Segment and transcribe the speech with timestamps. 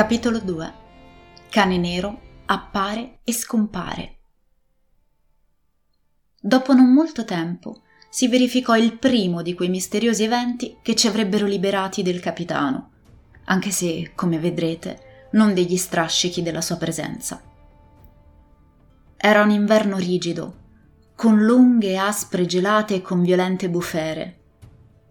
[0.00, 0.72] Capitolo 2
[1.50, 4.20] Cane nero appare e scompare.
[6.40, 11.44] Dopo non molto tempo si verificò il primo di quei misteriosi eventi che ci avrebbero
[11.44, 12.92] liberati del capitano,
[13.44, 17.42] anche se, come vedrete, non degli strascichi della sua presenza.
[19.18, 20.56] Era un inverno rigido,
[21.14, 24.38] con lunghe, aspre gelate e con violente bufere,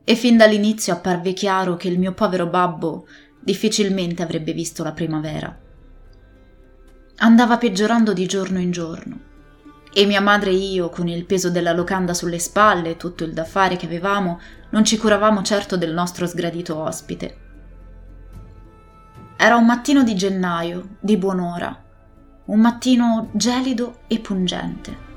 [0.04, 3.06] e fin dall'inizio apparve chiaro che il mio povero babbo
[3.40, 5.58] difficilmente avrebbe visto la primavera.
[7.22, 9.28] Andava peggiorando di giorno in giorno
[9.92, 13.34] e mia madre e io, con il peso della locanda sulle spalle e tutto il
[13.34, 14.40] da fare che avevamo,
[14.70, 17.38] non ci curavamo certo del nostro sgradito ospite.
[19.36, 21.84] Era un mattino di gennaio, di buon'ora,
[22.46, 25.08] un mattino gelido e pungente.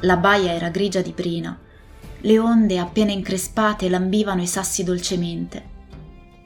[0.00, 1.58] La baia era grigia di brina,
[2.20, 5.71] le onde appena increspate lambivano i sassi dolcemente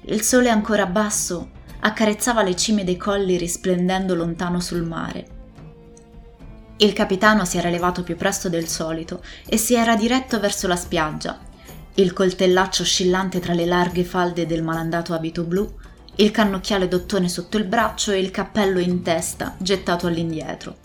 [0.08, 5.34] il sole ancora basso accarezzava le cime dei colli risplendendo lontano sul mare.
[6.76, 10.76] Il capitano si era levato più presto del solito e si era diretto verso la
[10.76, 11.40] spiaggia,
[11.94, 15.74] il coltellaccio oscillante tra le larghe falde del malandato abito blu,
[16.16, 20.76] il cannocchiale d'ottone sotto il braccio e il cappello in testa gettato all'indietro.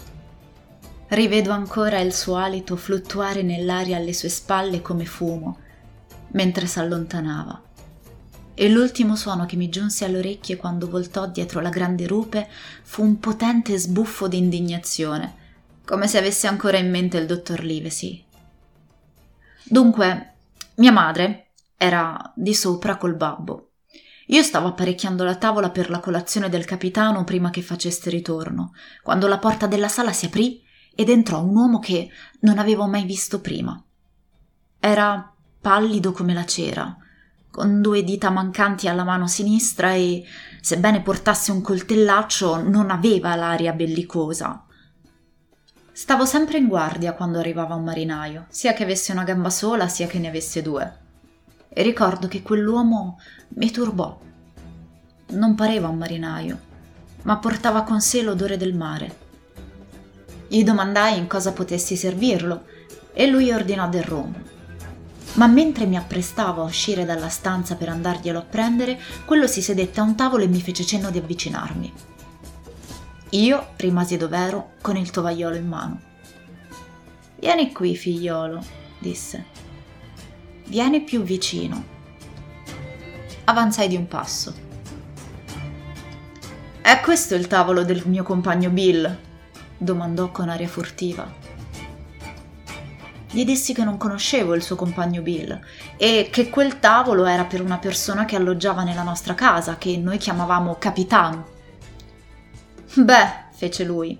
[1.10, 5.58] Rivedo ancora il suo alito fluttuare nell'aria alle sue spalle come fumo,
[6.32, 7.70] mentre s'allontanava
[8.62, 12.48] e l'ultimo suono che mi giunse alle orecchie quando voltò dietro la grande rupe
[12.84, 15.34] fu un potente sbuffo di indignazione,
[15.84, 18.24] come se avesse ancora in mente il dottor Livesey.
[19.64, 20.34] Dunque,
[20.76, 23.72] mia madre era di sopra col babbo.
[24.28, 29.26] Io stavo apparecchiando la tavola per la colazione del capitano prima che facesse ritorno, quando
[29.26, 30.62] la porta della sala si aprì
[30.94, 33.84] ed entrò un uomo che non avevo mai visto prima.
[34.80, 36.96] Era pallido come la cera,
[37.52, 40.24] con due dita mancanti alla mano sinistra e,
[40.62, 44.66] sebbene portasse un coltellaccio, non aveva l'aria bellicosa.
[45.92, 50.08] Stavo sempre in guardia quando arrivava un marinaio, sia che avesse una gamba sola sia
[50.08, 51.00] che ne avesse due.
[51.68, 53.20] E ricordo che quell'uomo
[53.50, 54.18] mi turbò.
[55.32, 56.60] Non pareva un marinaio,
[57.24, 59.18] ma portava con sé l'odore del mare.
[60.48, 62.66] Gli domandai in cosa potessi servirlo
[63.14, 64.51] e lui ordinò del rum
[65.34, 70.00] ma mentre mi apprestavo a uscire dalla stanza per andarglielo a prendere, quello si sedette
[70.00, 71.94] a un tavolo e mi fece cenno di avvicinarmi.
[73.32, 76.02] Io rimasi dov'ero con il tovagliolo in mano.
[77.40, 78.62] Vieni qui, figliolo,
[79.00, 79.46] disse.
[80.66, 81.84] Vieni più vicino.
[83.46, 84.54] Avanzai di un passo.
[86.82, 89.18] È questo il tavolo del mio compagno Bill?
[89.78, 91.51] domandò con aria furtiva.
[93.34, 95.58] Gli dissi che non conoscevo il suo compagno Bill
[95.96, 100.18] e che quel tavolo era per una persona che alloggiava nella nostra casa, che noi
[100.18, 101.48] chiamavamo capitano.
[102.94, 104.20] Beh, fece lui.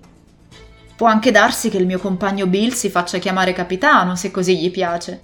[0.96, 4.72] Può anche darsi che il mio compagno Bill si faccia chiamare capitano, se così gli
[4.72, 5.22] piace.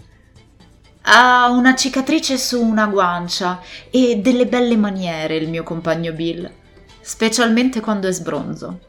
[1.04, 6.52] Ha una cicatrice su una guancia e delle belle maniere il mio compagno Bill,
[7.00, 8.80] specialmente quando è sbronzo.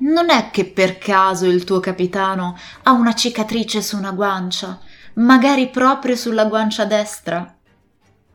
[0.00, 4.80] Non è che per caso il tuo capitano ha una cicatrice su una guancia,
[5.14, 7.56] magari proprio sulla guancia destra?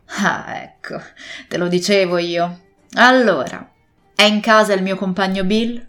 [0.05, 1.01] Ah, ecco,
[1.47, 2.61] te lo dicevo io.
[2.93, 3.71] Allora,
[4.15, 5.87] è in casa il mio compagno Bill?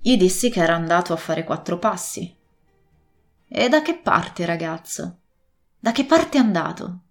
[0.00, 2.36] Gli dissi che era andato a fare quattro passi.
[3.48, 5.20] E da che parte, ragazzo?
[5.78, 7.02] Da che parte è andato?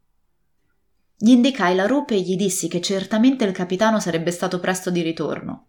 [1.16, 5.02] Gli indicai la rupe e gli dissi che certamente il capitano sarebbe stato presto di
[5.02, 5.68] ritorno.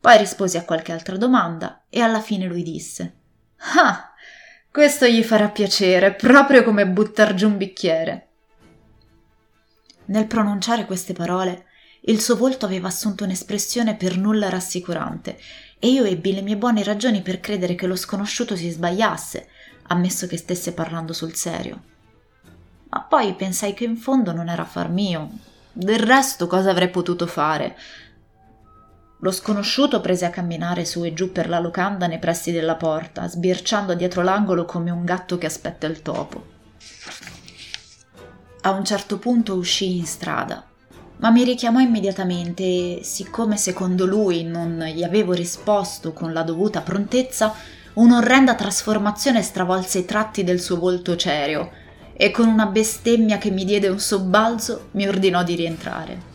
[0.00, 3.14] Poi risposi a qualche altra domanda e alla fine lui disse:
[3.76, 4.12] Ah,
[4.70, 8.28] questo gli farà piacere, proprio come buttar giù un bicchiere.
[10.06, 11.66] Nel pronunciare queste parole,
[12.04, 15.38] il suo volto aveva assunto un'espressione per nulla rassicurante
[15.78, 19.48] e io ebbi le mie buone ragioni per credere che lo sconosciuto si sbagliasse,
[19.88, 21.82] ammesso che stesse parlando sul serio.
[22.88, 25.30] Ma poi pensai che in fondo non era affar mio.
[25.72, 27.76] Del resto cosa avrei potuto fare?
[29.22, 33.28] Lo sconosciuto prese a camminare su e giù per la locanda nei pressi della porta,
[33.28, 36.46] sbirciando dietro l'angolo come un gatto che aspetta il topo.
[38.62, 40.64] A un certo punto uscì in strada,
[41.18, 46.80] ma mi richiamò immediatamente e, siccome secondo lui non gli avevo risposto con la dovuta
[46.80, 47.52] prontezza,
[47.94, 51.70] un'orrenda trasformazione stravolse i tratti del suo volto cereo
[52.14, 56.29] e con una bestemmia che mi diede un sobbalzo mi ordinò di rientrare.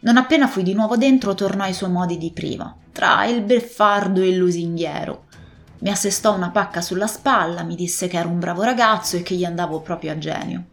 [0.00, 4.20] Non appena fui di nuovo dentro, tornò ai suoi modi di prima, tra il beffardo
[4.20, 5.24] e il lusinghiero.
[5.80, 9.34] Mi assestò una pacca sulla spalla, mi disse che ero un bravo ragazzo e che
[9.34, 10.64] gli andavo proprio a genio.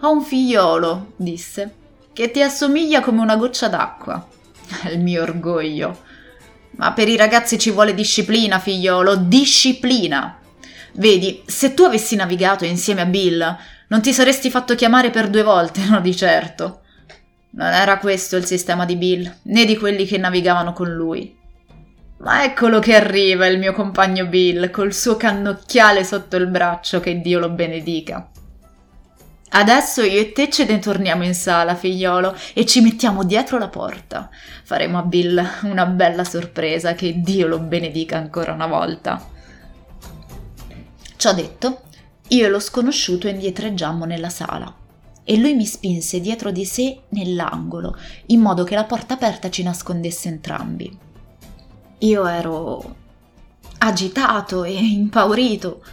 [0.00, 1.74] Ho un figliolo, disse.
[2.12, 4.26] che ti assomiglia come una goccia d'acqua.
[4.92, 5.98] Il mio orgoglio.
[6.72, 10.38] Ma per i ragazzi ci vuole disciplina, figliolo, disciplina.
[10.94, 13.56] Vedi, se tu avessi navigato insieme a Bill,
[13.88, 16.81] non ti saresti fatto chiamare per due volte, no di certo.
[17.54, 21.36] Non era questo il sistema di Bill, né di quelli che navigavano con lui.
[22.18, 27.20] Ma eccolo che arriva il mio compagno Bill, col suo cannocchiale sotto il braccio, che
[27.20, 28.26] Dio lo benedica.
[29.50, 33.68] Adesso io e te ce ne torniamo in sala, figliolo, e ci mettiamo dietro la
[33.68, 34.30] porta.
[34.62, 39.28] Faremo a Bill una bella sorpresa, che Dio lo benedica ancora una volta.
[41.16, 41.82] Ciò detto,
[42.28, 44.80] io e lo sconosciuto indietreggiammo nella sala
[45.24, 47.96] e lui mi spinse dietro di sé nell'angolo,
[48.26, 50.98] in modo che la porta aperta ci nascondesse entrambi.
[51.98, 52.96] Io ero
[53.78, 55.84] agitato e impaurito,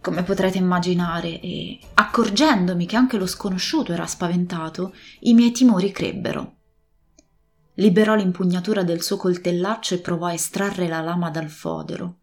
[0.00, 6.56] come potrete immaginare, e accorgendomi che anche lo sconosciuto era spaventato, i miei timori crebbero.
[7.74, 12.18] Liberò l'impugnatura del suo coltellaccio e provò a estrarre la lama dal fodero.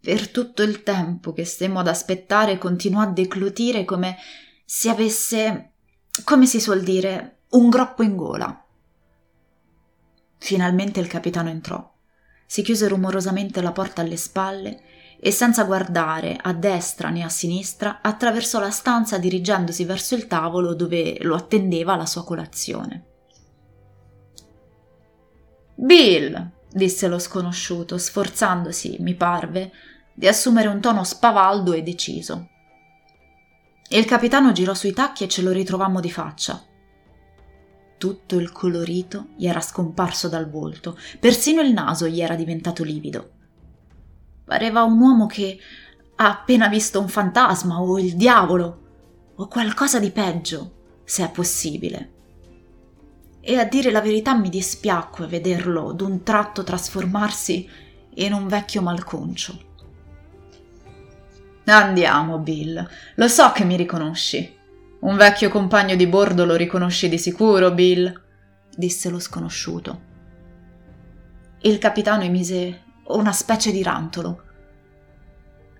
[0.00, 4.16] Per tutto il tempo che stemmo ad aspettare continuò a declutire come
[4.72, 5.72] se avesse,
[6.22, 8.64] come si suol dire, un groppo in gola.
[10.38, 11.92] Finalmente il capitano entrò.
[12.46, 14.80] Si chiuse rumorosamente la porta alle spalle
[15.18, 20.72] e senza guardare a destra né a sinistra attraversò la stanza dirigendosi verso il tavolo
[20.74, 23.06] dove lo attendeva la sua colazione.
[25.74, 29.72] Bill, disse lo sconosciuto, sforzandosi, mi parve,
[30.14, 32.49] di assumere un tono spavaldo e deciso.
[33.92, 36.62] Il capitano girò sui tacchi e ce lo ritrovammo di faccia.
[37.98, 43.30] Tutto il colorito gli era scomparso dal volto, persino il naso gli era diventato livido.
[44.44, 45.58] Pareva un uomo che
[46.14, 52.12] ha appena visto un fantasma o il diavolo o qualcosa di peggio, se è possibile.
[53.40, 57.68] E a dire la verità mi dispiacque vederlo d'un tratto trasformarsi
[58.14, 59.69] in un vecchio malconcio.
[61.64, 62.88] Andiamo, Bill.
[63.14, 64.58] Lo so che mi riconosci.
[65.00, 68.12] Un vecchio compagno di bordo lo riconosci di sicuro, Bill,
[68.74, 70.08] disse lo sconosciuto.
[71.62, 74.42] Il capitano emise una specie di rantolo.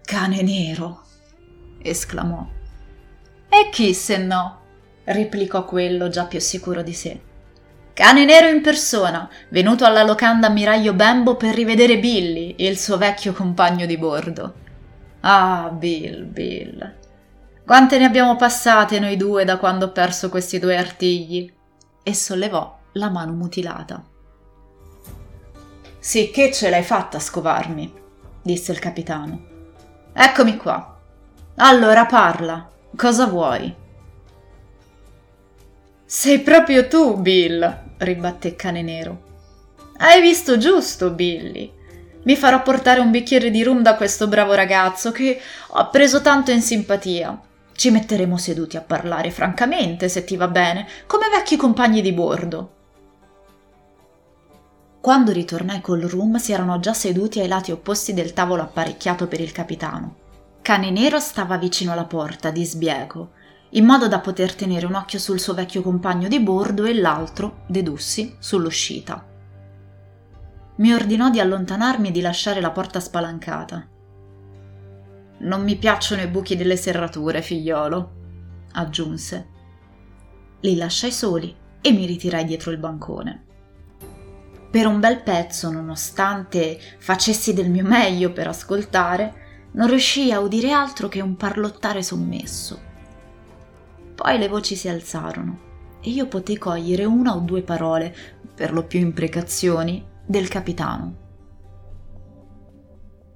[0.02, 1.02] Cane nero,
[1.82, 2.46] esclamò.
[3.48, 4.58] E chi se no?
[5.04, 7.20] replicò quello già più sicuro di sé.
[7.92, 13.32] Cane nero in persona, venuto alla locanda ammiraglio Bembo per rivedere Billy, il suo vecchio
[13.32, 14.54] compagno di bordo.
[15.20, 16.98] Ah, Bill, Bill.
[17.64, 21.52] Quante ne abbiamo passate noi due da quando ho perso questi due artigli?
[22.02, 24.02] E sollevò la mano mutilata.
[25.98, 27.92] Sì, che ce l'hai fatta a scovarmi,
[28.42, 29.46] disse il capitano.
[30.12, 30.98] Eccomi qua.
[31.56, 32.68] Allora parla.
[32.96, 33.72] Cosa vuoi?
[36.04, 39.28] Sei proprio tu, Bill, ribatté Cane Nero.
[39.98, 41.72] Hai visto giusto, Billy.
[42.22, 46.50] Mi farò portare un bicchiere di rum da questo bravo ragazzo che ho preso tanto
[46.50, 47.40] in simpatia.
[47.72, 52.74] Ci metteremo seduti a parlare francamente, se ti va bene, come vecchi compagni di bordo.
[55.00, 59.40] Quando ritornai col rum si erano già seduti ai lati opposti del tavolo apparecchiato per
[59.40, 60.16] il capitano.
[60.60, 63.30] Cane Nero stava vicino alla porta, di sbiego,
[63.70, 67.62] in modo da poter tenere un occhio sul suo vecchio compagno di bordo e l'altro,
[67.66, 69.29] dedussi, sull'uscita
[70.80, 73.86] mi ordinò di allontanarmi e di lasciare la porta spalancata.
[75.40, 78.12] Non mi piacciono i buchi delle serrature, figliolo,
[78.72, 79.48] aggiunse.
[80.60, 83.44] Li lasciai soli e mi ritirai dietro il bancone.
[84.70, 90.72] Per un bel pezzo, nonostante facessi del mio meglio per ascoltare, non riuscii a udire
[90.72, 92.88] altro che un parlottare sommesso.
[94.14, 95.68] Poi le voci si alzarono
[96.00, 98.14] e io potei cogliere una o due parole,
[98.54, 101.14] per lo più imprecazioni, del capitano.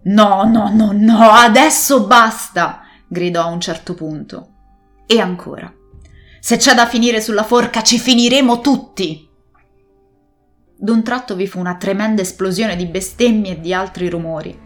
[0.04, 2.82] No, no, no, no, adesso basta!
[3.08, 4.48] gridò a un certo punto.
[5.04, 5.72] E ancora.
[6.38, 9.28] Se c'è da finire sulla forca, ci finiremo tutti!
[10.76, 14.56] D'un tratto vi fu una tremenda esplosione di bestemmie e di altri rumori.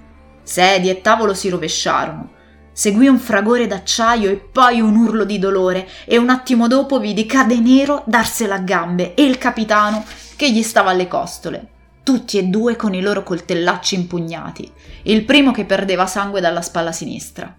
[0.42, 2.32] Sedie e tavolo si rovesciarono.
[2.72, 7.24] Seguì un fragore d'acciaio e poi un urlo di dolore, e un attimo dopo vidi
[7.24, 10.04] Cade Nero darsela a gambe e il capitano
[10.36, 11.76] che gli stava alle costole
[12.08, 14.72] tutti e due con i loro coltellacci impugnati,
[15.02, 17.54] il primo che perdeva sangue dalla spalla sinistra.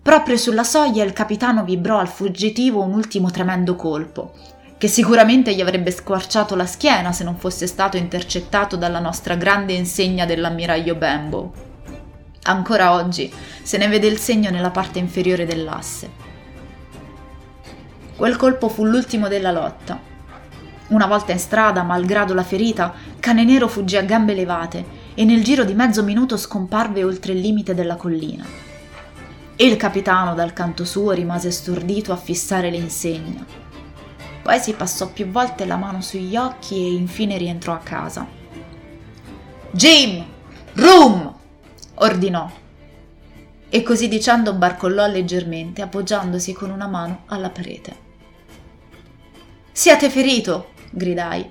[0.00, 4.34] Proprio sulla soglia il capitano vibrò al fuggitivo un ultimo tremendo colpo,
[4.78, 9.72] che sicuramente gli avrebbe squarciato la schiena se non fosse stato intercettato dalla nostra grande
[9.72, 11.52] insegna dell'ammiraglio Bembo.
[12.44, 13.32] Ancora oggi
[13.64, 16.08] se ne vede il segno nella parte inferiore dell'asse.
[18.14, 20.09] Quel colpo fu l'ultimo della lotta
[20.90, 25.44] Una volta in strada, malgrado la ferita, Cane Nero fuggì a gambe levate e nel
[25.44, 28.44] giro di mezzo minuto scomparve oltre il limite della collina.
[29.54, 33.44] E il capitano dal canto suo rimase stordito a fissare le insegne.
[34.42, 38.26] Poi si passò più volte la mano sugli occhi e infine rientrò a casa.
[39.70, 40.24] Jim!
[40.72, 41.34] Room!
[41.94, 42.50] ordinò.
[43.68, 48.08] E così dicendo barcollò leggermente, appoggiandosi con una mano alla parete.
[49.70, 50.69] Siete ferito!
[50.90, 51.48] Gridai.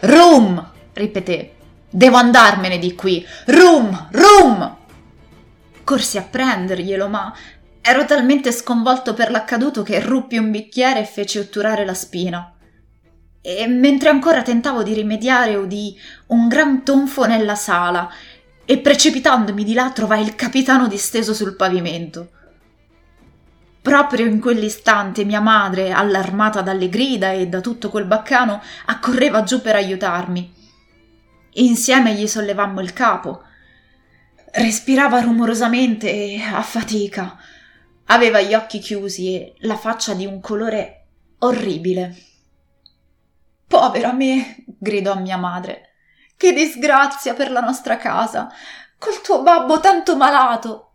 [0.00, 0.72] Room!
[0.92, 1.52] ripeté.
[1.88, 3.24] Devo andarmene di qui.
[3.46, 4.08] Room!
[4.10, 4.76] Room!
[5.84, 7.32] Corsi a prenderglielo, ma
[7.80, 12.52] ero talmente sconvolto per l'accaduto che ruppi un bicchiere e feci otturare la spina.
[13.40, 15.96] E mentre ancora tentavo di rimediare udì
[16.28, 18.10] un gran tonfo nella sala
[18.64, 22.30] e precipitandomi di là trovai il capitano disteso sul pavimento.
[23.86, 29.60] Proprio in quell'istante mia madre, allarmata dalle grida e da tutto quel baccano, accorreva giù
[29.60, 30.52] per aiutarmi.
[31.52, 33.44] Insieme gli sollevammo il capo.
[34.54, 37.38] Respirava rumorosamente e a fatica.
[38.06, 41.06] Aveva gli occhi chiusi e la faccia di un colore
[41.38, 42.16] orribile.
[43.68, 45.90] Povera me, gridò mia madre.
[46.36, 48.52] Che disgrazia per la nostra casa.
[48.98, 50.85] Col tuo babbo tanto malato.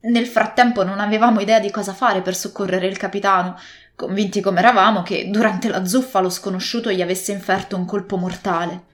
[0.00, 3.58] Nel frattempo non avevamo idea di cosa fare per soccorrere il capitano,
[3.96, 8.84] convinti come eravamo che durante la zuffa lo sconosciuto gli avesse inferto un colpo mortale.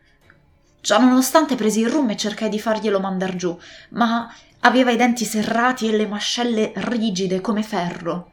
[0.80, 3.58] Già nonostante presi il rum e cercai di farglielo mandar giù,
[3.90, 8.30] ma aveva i denti serrati e le mascelle rigide come ferro.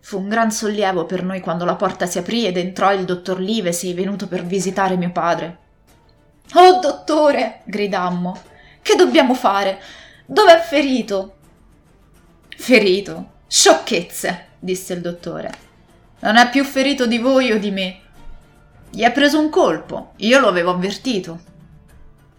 [0.00, 3.40] Fu un gran sollievo per noi quando la porta si aprì ed entrò il dottor
[3.40, 5.58] Livesey venuto per visitare mio padre.
[6.52, 7.62] Oh, dottore!
[7.64, 8.38] gridammo.
[8.82, 9.80] Che dobbiamo fare?
[10.26, 11.35] Dov'è ferito?
[12.56, 13.34] Ferito.
[13.46, 15.52] Sciocchezze, disse il dottore.
[16.20, 18.00] Non è più ferito di voi o di me.
[18.90, 21.38] Gli ha preso un colpo, io lo avevo avvertito.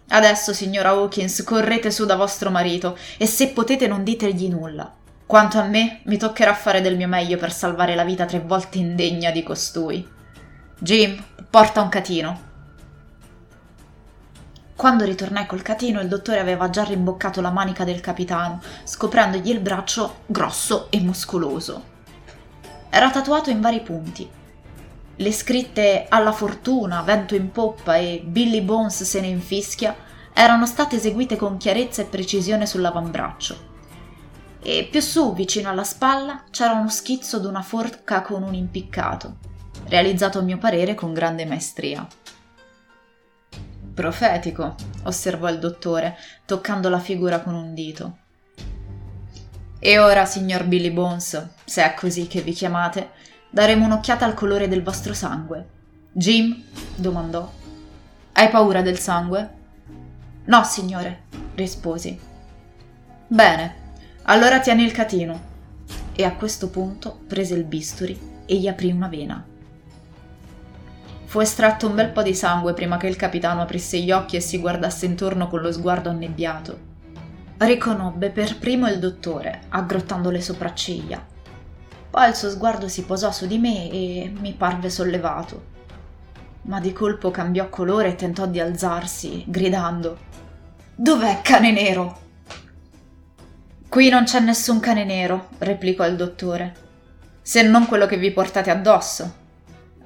[0.08, 4.92] Adesso, signora Hawkins, correte su da vostro marito e se potete non ditegli nulla.
[5.24, 8.78] Quanto a me, mi toccherà fare del mio meglio per salvare la vita tre volte
[8.78, 10.06] indegna di costui.
[10.78, 12.47] Jim, porta un catino.
[14.78, 19.58] Quando ritornai col catino, il dottore aveva già rimboccato la manica del capitano, scoprendogli il
[19.58, 21.82] braccio grosso e muscoloso.
[22.88, 24.30] Era tatuato in vari punti.
[25.16, 29.96] Le scritte alla fortuna, vento in poppa e Billy Bones se ne infischia
[30.32, 33.56] erano state eseguite con chiarezza e precisione sull'avambraccio.
[34.62, 39.38] E più su, vicino alla spalla, c'era uno schizzo d'una forca con un impiccato,
[39.88, 42.06] realizzato a mio parere con grande maestria.
[43.98, 44.76] Profetico,
[45.06, 48.18] osservò il dottore, toccando la figura con un dito.
[49.80, 53.10] E ora, signor Billy Bones, se è così che vi chiamate,
[53.50, 55.66] daremo un'occhiata al colore del vostro sangue.
[56.12, 56.62] Jim?
[56.94, 57.50] domandò.
[58.34, 59.50] Hai paura del sangue?
[60.44, 61.22] No, signore,
[61.56, 62.16] risposi.
[63.26, 63.74] Bene,
[64.22, 65.40] allora tieni il catino.
[66.14, 69.44] E a questo punto prese il bisturi e gli aprì una vena.
[71.28, 74.40] Fu estratto un bel po' di sangue prima che il capitano aprisse gli occhi e
[74.40, 76.78] si guardasse intorno con lo sguardo annebbiato.
[77.58, 81.22] Riconobbe per primo il dottore, aggrottando le sopracciglia.
[82.08, 85.64] Poi il suo sguardo si posò su di me e mi parve sollevato.
[86.62, 90.16] Ma di colpo cambiò colore e tentò di alzarsi, gridando:
[90.94, 92.20] Dov'è cane nero?
[93.86, 96.74] Qui non c'è nessun cane nero, replicò il dottore,
[97.42, 99.37] se non quello che vi portate addosso.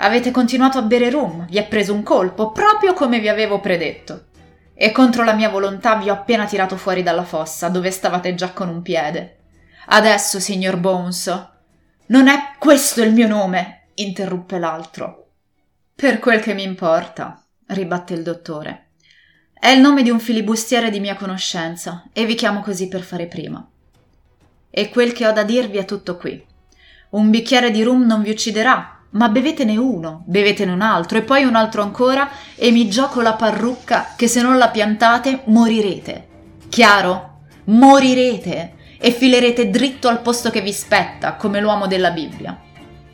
[0.04, 4.24] Avete continuato a bere rum, vi è preso un colpo, proprio come vi avevo predetto.
[4.74, 8.50] E contro la mia volontà vi ho appena tirato fuori dalla fossa, dove stavate già
[8.50, 9.36] con un piede.
[9.86, 11.48] Adesso, signor Bones.
[12.06, 15.28] Non è questo il mio nome, interruppe l'altro.
[15.94, 18.88] Per quel che mi importa, ribatte il dottore.
[19.52, 23.28] È il nome di un filibustiere di mia conoscenza, e vi chiamo così per fare
[23.28, 23.64] prima.
[24.68, 26.44] E quel che ho da dirvi è tutto qui.
[27.10, 31.44] Un bicchiere di rum non vi ucciderà, ma bevetene uno, bevetene un altro e poi
[31.44, 36.28] un altro ancora e mi gioco la parrucca che se non la piantate morirete.
[36.68, 37.30] Chiaro?
[37.64, 42.58] Morirete e filerete dritto al posto che vi spetta, come l'uomo della Bibbia.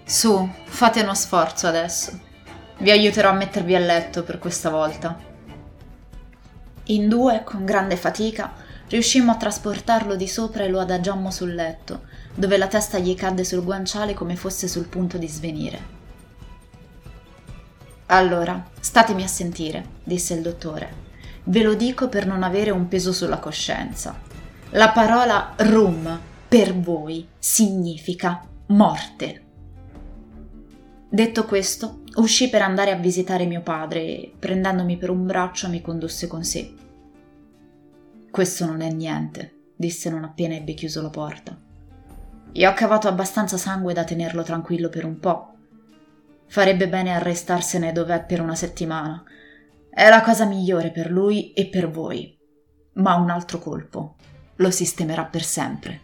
[0.04, 2.18] Su, fate uno sforzo adesso.
[2.78, 5.18] Vi aiuterò a mettervi a letto per questa volta.
[6.84, 8.52] In due, con grande fatica,
[8.88, 12.02] riuscimmo a trasportarlo di sopra e lo adagiammo sul letto,
[12.38, 15.96] dove la testa gli cadde sul guanciale come fosse sul punto di svenire.
[18.06, 21.06] Allora, statemi a sentire, disse il dottore.
[21.44, 24.16] Ve lo dico per non avere un peso sulla coscienza.
[24.70, 29.42] La parola rum per voi significa morte.
[31.08, 35.80] Detto questo, uscì per andare a visitare mio padre e, prendendomi per un braccio, mi
[35.80, 36.72] condusse con sé.
[38.30, 41.66] Questo non è niente, disse non appena ebbe chiuso la porta.
[42.58, 45.54] Gli ho cavato abbastanza sangue da tenerlo tranquillo per un po'.
[46.48, 49.22] Farebbe bene a restarsene dov'è per una settimana.
[49.88, 52.36] È la cosa migliore per lui e per voi.
[52.94, 54.16] Ma un altro colpo
[54.56, 56.00] lo sistemerà per sempre.